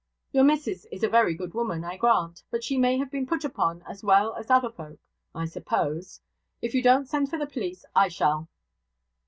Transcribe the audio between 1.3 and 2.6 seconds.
good woman, I grant;